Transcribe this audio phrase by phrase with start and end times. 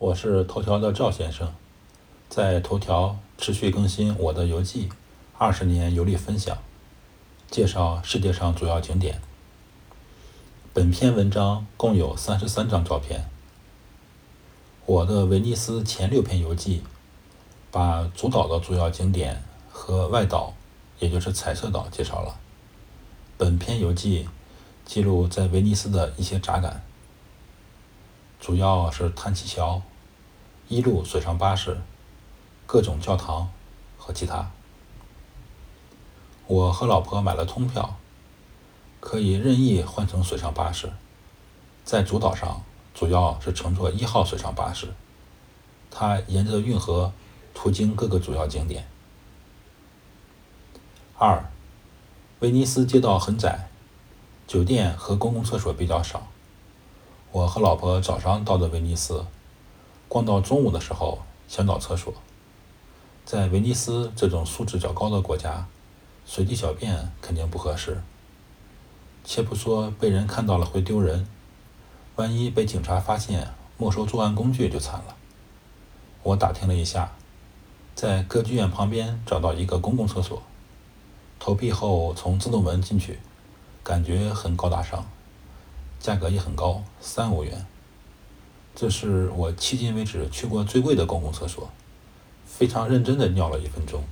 [0.00, 1.52] 我是头条的赵先生，
[2.28, 4.88] 在头条持续更新我的游记，
[5.36, 6.56] 二十年游历分享，
[7.50, 9.20] 介绍世界上主要景点。
[10.72, 13.28] 本篇文章共有三十三张照片。
[14.86, 16.84] 我的威尼斯前六篇游记，
[17.72, 20.54] 把主岛的主要景点和外岛，
[21.00, 22.38] 也就是彩色岛介绍了。
[23.36, 24.28] 本篇游记
[24.84, 26.84] 记录在威尼斯的一些杂感。
[28.40, 29.82] 主要是叹气桥、
[30.68, 31.80] 一路水上巴士、
[32.66, 33.50] 各种教堂
[33.98, 34.50] 和其他。
[36.46, 37.96] 我和老婆买了通票，
[39.00, 40.90] 可以任意换乘水上巴士。
[41.84, 42.62] 在主岛上，
[42.94, 44.94] 主要是乘坐一号水上巴士，
[45.90, 47.12] 它沿着运河
[47.52, 48.88] 途经各个主要景点。
[51.18, 51.50] 二，
[52.40, 53.68] 威尼斯街道很窄，
[54.46, 56.28] 酒店和公共厕所比较少。
[57.30, 59.26] 我和老婆早上到的威尼斯，
[60.08, 62.14] 逛到中午的时候想找厕所。
[63.26, 65.66] 在威尼斯这种素质较高的国家，
[66.24, 68.02] 随地小便肯定不合适。
[69.24, 71.28] 且不说被人看到了会丢人，
[72.16, 75.14] 万一被警察发现没收作案工具就惨了。
[76.22, 77.12] 我打听了一下，
[77.94, 80.42] 在歌剧院旁边找到一个公共厕所，
[81.38, 83.18] 投币后从自动门进去，
[83.84, 85.04] 感觉很高大上。
[86.00, 87.66] 价格也很高，三欧元。
[88.74, 91.68] 这是我迄今为止去过最贵的公共厕所，
[92.46, 94.04] 非常认真的尿了一分钟，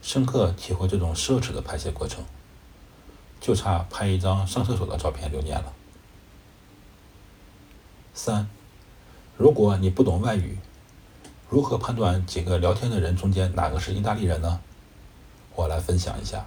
[0.00, 2.24] 深刻体会这种奢侈的排泄过程，
[3.40, 5.72] 就差拍一张上厕所的照片留念了。
[8.14, 8.48] 三，
[9.36, 10.58] 如果你不懂外语，
[11.48, 14.60] 如何判断几个聊天的人中间哪个是意大利人呢？
[15.56, 16.46] 我来分享一下。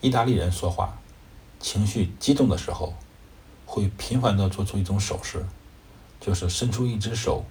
[0.00, 0.98] 意大利人说话，
[1.60, 2.94] 情绪激动的时候。
[3.72, 5.46] 会频繁地做出一种手势，
[6.20, 7.44] 就是伸出一只手，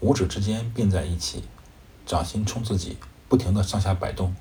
[0.00, 1.44] 五指之间并在一起，
[2.06, 2.96] 掌心冲自己，
[3.28, 4.34] 不停地上下摆动。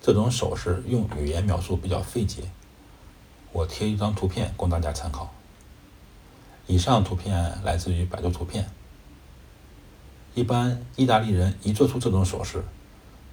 [0.00, 2.44] 这种手势用语言描述比较费解，
[3.52, 5.34] 我贴一张图片供大家参考。
[6.66, 8.70] 以上图片来自于百度图片。
[10.34, 12.64] 一般意大利人一做出这种手势，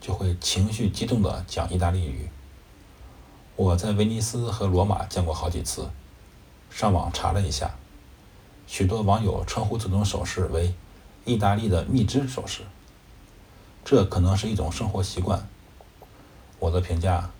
[0.01, 2.27] 就会情绪激动地讲意大利语。
[3.55, 5.89] 我在威尼斯和罗马见过好几次。
[6.69, 7.75] 上网查了一下，
[8.67, 10.73] 许多网友称呼这种手势为
[11.25, 12.61] “意大利的蜜汁手势”，
[13.83, 15.47] 这可能是一种生活习惯。
[16.59, 17.31] 我的评价，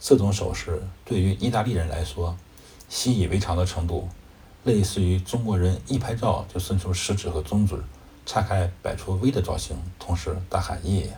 [0.00, 2.36] 这种手势对于意大利人来说，
[2.88, 4.08] 习以为常的程度，
[4.64, 7.82] 类似于中国人一拍照就伸出食指和中指，
[8.24, 11.16] 叉开摆出 V 的造型，同时大喊“耶”。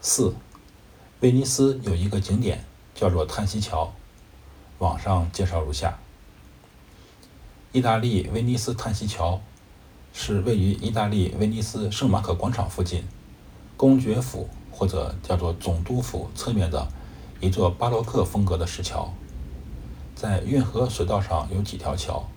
[0.00, 0.34] 四，
[1.20, 2.64] 威尼斯有一个景点
[2.94, 3.92] 叫做叹息桥。
[4.78, 5.98] 网上介绍如下：
[7.72, 9.40] 意大利威尼斯叹息桥
[10.12, 13.04] 是位于意大利威尼斯圣马可广场附近
[13.76, 16.88] 公爵府或者叫做总督府侧面的
[17.40, 19.14] 一座巴洛克风格的石桥。
[20.16, 22.28] 在运河水道上有几条桥，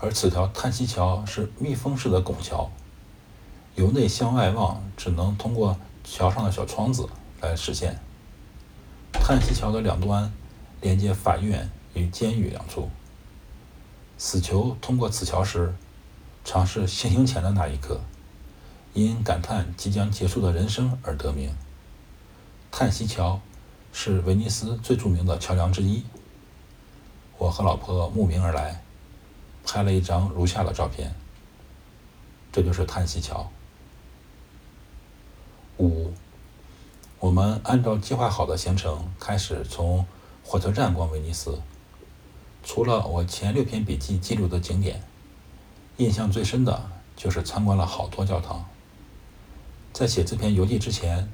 [0.00, 2.70] 而此条叹息桥是密封式的拱桥，
[3.76, 7.08] 由内向外望只能通过桥上的小窗子
[7.40, 7.98] 来实现。
[9.12, 10.32] 叹息桥的两端。
[10.84, 12.90] 连接法院与监狱两处。
[14.18, 15.74] 死囚通过此桥时，
[16.44, 18.02] 尝试行刑前的那一刻，
[18.92, 21.56] 因感叹即将结束的人生而得名。
[22.70, 23.40] 叹息桥
[23.94, 26.04] 是威尼斯最著名的桥梁之一。
[27.38, 28.82] 我和老婆慕名而来，
[29.64, 31.14] 拍了一张如下的照片。
[32.52, 33.50] 这就是叹息桥。
[35.78, 36.12] 五，
[37.20, 40.04] 我们按照计划好的行程开始从。
[40.46, 41.58] 火车站逛威尼斯，
[42.62, 45.02] 除了我前六篇笔记记录的景点，
[45.96, 48.64] 印象最深的就是参观了好多教堂。
[49.92, 51.28] 在写这篇游记之前，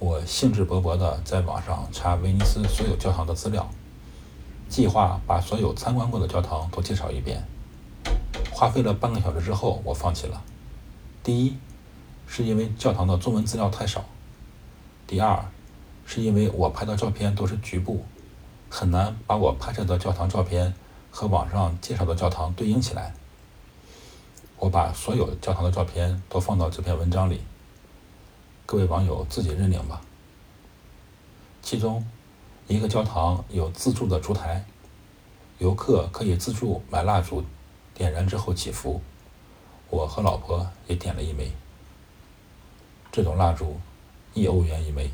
[0.00, 3.70] 我兴致勃勃地在网上查威尼斯所有教堂的资料，
[4.68, 7.42] 计划把所有参观过的教堂都介绍一遍。
[8.50, 10.42] 花费了半个小时之后，我放弃了。
[11.22, 11.56] 第一，
[12.26, 14.00] 是因为教堂的中文资料太少；
[15.06, 15.46] 第二，
[16.04, 18.04] 是因为我拍的照片都是局部。
[18.70, 20.72] 很难把我拍摄的教堂照片
[21.10, 23.12] 和网上介绍的教堂对应起来。
[24.58, 27.40] 我把所有教堂的照片都放到这篇文章里，
[28.64, 30.00] 各位网友自己认领吧。
[31.62, 32.06] 其中，
[32.68, 34.64] 一个教堂有自助的烛台，
[35.58, 37.44] 游客可以自助买蜡烛，
[37.92, 39.02] 点燃之后祈福。
[39.88, 41.50] 我和老婆也点了一枚。
[43.10, 43.80] 这种蜡烛
[44.32, 45.10] 一欧元一枚。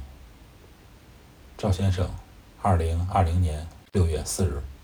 [1.56, 2.06] 赵先生。
[2.66, 4.75] 二零二零年六月四日。